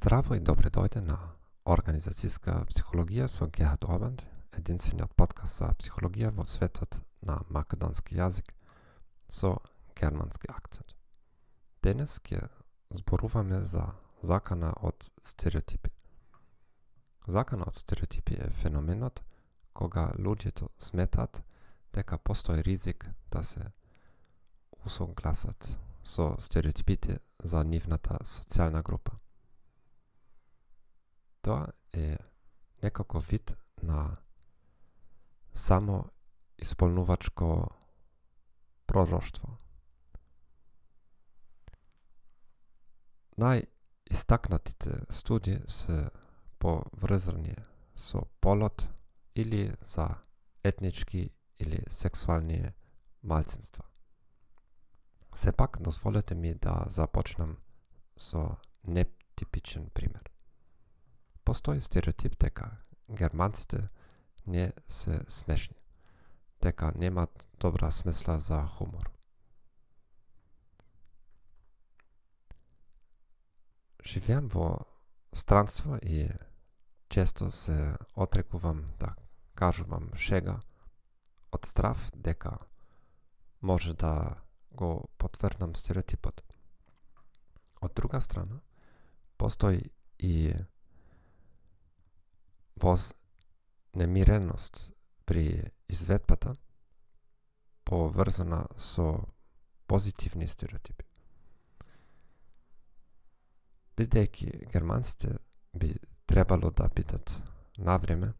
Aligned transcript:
Здраво 0.00 0.34
и 0.34 0.40
добре 0.40 0.70
дојде 0.72 1.02
на 1.04 1.16
Организацијска 1.68 2.54
психологија 2.70 3.26
со 3.28 3.50
Гехат 3.52 3.82
Обанд, 3.84 4.22
единствениот 4.56 5.12
подкаст 5.12 5.60
за 5.60 5.68
психологија 5.76 6.30
во 6.38 6.46
светот 6.48 6.96
на 7.20 7.36
македонски 7.52 8.16
јазик 8.16 8.48
со 9.28 9.50
германски 10.00 10.48
акцент. 10.48 10.96
Денес 11.84 12.16
ќе 12.24 12.40
зборуваме 12.96 13.60
за 13.68 13.84
закана 14.24 14.72
од 14.80 15.10
стереотипи. 15.20 15.92
Закана 17.28 17.68
од 17.68 17.76
стереотипи 17.76 18.40
е 18.40 18.50
феноменот 18.64 19.20
кога 19.76 20.14
луѓето 20.16 20.72
сметат 20.78 21.44
дека 21.92 22.16
постои 22.16 22.64
ризик 22.64 23.04
да 23.30 23.44
се 23.44 23.68
усогласат 24.80 25.76
со 26.02 26.36
стереотипите 26.40 27.20
за 27.44 27.64
нивната 27.64 28.16
социјална 28.24 28.82
група. 28.82 29.19
Тоа 31.42 31.66
е 31.92 32.18
некако 32.82 33.18
вид 33.18 33.56
на 33.82 34.16
само 35.54 36.04
исполнувачко 36.58 37.68
пророштво. 38.86 39.56
Најистакнатите 43.40 45.06
студии 45.08 45.62
се 45.66 46.10
поврзани 46.58 47.56
со 47.96 48.26
полот 48.40 48.84
или 49.34 49.76
за 49.82 50.08
етнички 50.64 51.30
или 51.58 51.84
сексуални 51.88 52.72
малцинства. 53.22 53.84
Сепак, 55.34 55.78
дозволете 55.80 56.34
ми 56.34 56.54
да 56.54 56.84
започнам 56.88 57.56
со 58.16 58.56
нетипичен 58.84 59.90
пример. 59.94 60.29
Постои 61.50 61.80
стереотип 61.80 62.36
дека 62.38 62.76
германците 63.10 63.88
не 64.46 64.72
се 64.86 65.20
смешни, 65.28 65.74
дека 66.62 66.92
немат 66.94 67.48
добра 67.60 67.90
смисла 67.90 68.38
за 68.38 68.60
хумор. 68.66 69.10
Живеам 74.06 74.46
во 74.46 74.78
странство 75.32 75.98
и 76.02 76.30
често 77.08 77.50
се 77.50 77.96
отрекувам 78.14 78.86
да 79.00 79.16
кажувам 79.54 80.14
шега 80.14 80.60
од 81.50 81.66
страв 81.66 82.10
дека 82.14 82.58
може 83.60 83.94
да 83.94 84.38
го 84.70 85.08
потврдам 85.18 85.74
стереотипот. 85.74 86.44
Од 87.82 87.94
друга 87.94 88.20
страна, 88.20 88.60
постои 89.36 89.90
и 90.18 90.54
воз 92.82 93.14
немиреност 93.94 94.92
при 95.26 95.70
изведбата 95.88 96.54
поврзана 97.84 98.66
со 98.78 99.26
позитивни 99.86 100.46
стереотипи. 100.46 101.04
Бидејќи 103.98 104.70
германците 104.72 105.34
би 105.74 105.96
требало 106.26 106.70
да 106.70 106.86
бидат 106.94 107.32
навреме, 107.78 108.32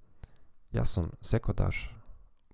јас 0.72 0.94
сум 0.94 1.10
секогаш 1.20 1.90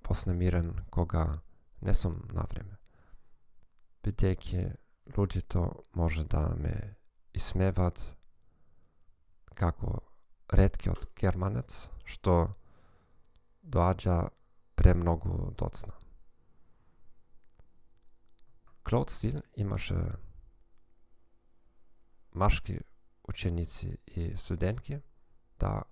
поснемирен 0.03 0.73
кога 0.91 1.41
не 1.83 1.95
сум 1.95 2.17
навреме. 2.33 2.78
Бидејќи 4.03 4.65
луѓето 5.17 5.62
може 5.95 6.25
да 6.25 6.48
ме 6.56 6.97
исмеват 7.34 8.16
како 9.55 10.00
реткиот 10.53 11.09
германец 11.19 11.89
што 12.05 12.55
доаѓа 13.62 14.31
премногу 14.77 15.53
доцна. 15.59 15.95
Клод 18.87 19.11
Стил 19.11 19.43
имаше 19.56 19.97
машки 22.35 22.81
ученици 23.29 23.99
и 24.06 24.37
студентки 24.37 25.01
да 25.59 25.83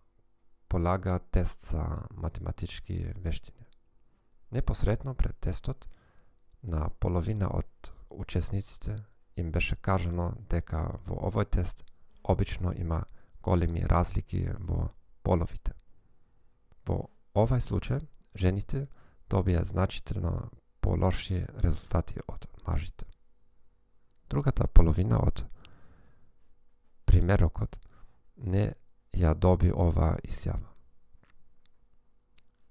полага 0.68 1.18
тест 1.18 1.60
за 1.60 2.06
математички 2.10 3.12
вештини. 3.16 3.66
Непосредно 4.52 5.14
пред 5.14 5.36
тестот, 5.36 5.88
на 6.62 6.88
половина 7.00 7.48
од 7.48 7.92
учесниците 8.10 8.96
им 9.36 9.52
беше 9.52 9.76
кажано 9.76 10.32
дека 10.48 11.00
во 11.06 11.18
овој 11.28 11.50
тест 11.50 11.84
обично 12.22 12.72
има 12.72 13.03
големи 13.44 13.84
разлики 13.84 14.48
во 14.58 14.88
половите. 15.22 15.74
Во 16.86 17.08
овај 17.36 17.60
случај, 17.60 18.00
жените 18.34 18.86
добија 19.30 19.64
значително 19.64 20.50
полоши 20.80 21.44
резултати 21.64 22.20
од 22.28 22.46
мажите. 22.66 23.06
Другата 24.30 24.66
половина 24.66 25.20
од 25.20 25.44
примерокот 27.04 27.78
не 28.36 28.72
ја 29.14 29.34
доби 29.34 29.70
ова 29.72 30.16
изјава. 30.24 30.72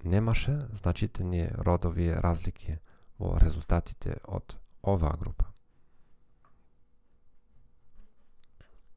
Немаше 0.04 0.58
значителни 0.74 1.48
родови 1.66 2.12
разлики 2.12 2.78
во 3.20 3.38
резултатите 3.40 4.18
од 4.26 4.58
оваа 4.84 5.18
група. 5.18 5.53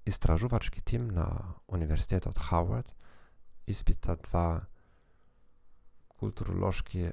Истражувачки 0.07 0.81
тим 0.81 1.09
на 1.09 1.55
Универзитетот 1.67 2.39
Хауард 2.39 2.95
испита 3.67 4.17
два 4.17 4.67
културолошки 6.09 7.13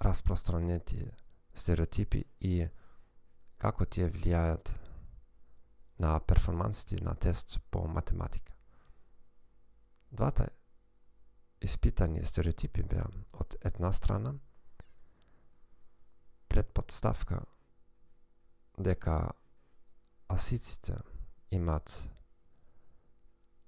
распространети 0.00 1.10
стереотипи 1.54 2.24
и 2.40 2.68
како 3.58 3.84
тие 3.84 4.08
влијаат 4.08 4.70
на 5.98 6.20
перформансите 6.20 7.04
на 7.04 7.14
тест 7.14 7.58
по 7.70 7.84
математика. 7.88 8.54
Двата 10.12 10.48
испитани 11.60 12.24
стереотипи 12.24 12.82
беа 12.82 13.04
од 13.32 13.56
една 13.60 13.92
страна 13.92 14.34
предпоставка 16.48 17.44
дека 18.78 19.32
асиците 20.28 20.96
имат 21.50 22.08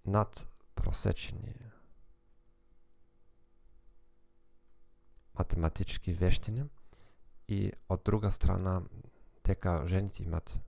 над 0.04 0.46
просечени 0.74 1.54
математички 5.38 6.12
вештини 6.12 6.64
и 7.48 7.72
од 7.88 8.02
друга 8.04 8.30
страна 8.30 8.82
дека 9.44 9.82
жените 9.86 10.22
имат 10.22 10.58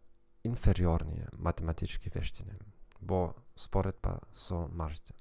инфериорни 0.44 1.26
математички 1.32 2.10
вештини 2.10 2.58
во 3.00 3.34
споредба 3.56 4.00
па, 4.00 4.20
со 4.32 4.68
мажите. 4.72 5.14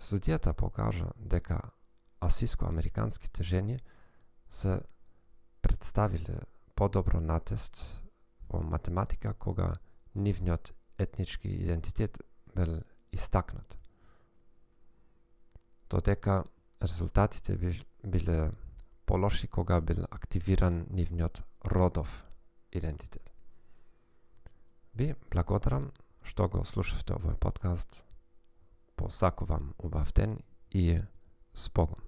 Судијата 0.00 0.52
покажа 0.52 1.10
дека 1.16 1.60
асиско-американските 2.20 3.42
жени 3.42 3.80
се 4.50 4.80
представиле 5.62 6.40
подобро 6.74 7.20
на 7.20 7.40
тест 7.40 8.05
во 8.48 8.60
математика 8.60 9.34
кога 9.34 9.78
нивниот 10.14 10.74
етнички 10.98 11.48
идентитет 11.48 12.18
бил 12.54 12.82
истакнат. 13.12 13.76
Додека 15.90 16.44
резултатите 16.80 17.56
биле 18.02 18.52
полоши 19.06 19.46
кога 19.46 19.80
бил 19.80 20.04
активиран 20.10 20.86
нивниот 20.90 21.42
родов 21.64 22.24
идентитет. 22.72 23.32
Ви 24.94 25.14
благодарам 25.30 25.92
што 26.26 26.48
го 26.48 26.64
слушавте 26.64 27.14
овој 27.14 27.36
подкаст. 27.38 28.02
Посакувам 28.96 29.74
убав 29.78 30.12
ден 30.12 30.40
и 30.70 31.02
спогум. 31.52 32.02